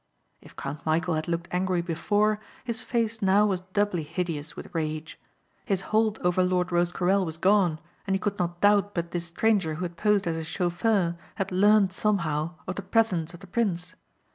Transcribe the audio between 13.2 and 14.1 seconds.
of the prince.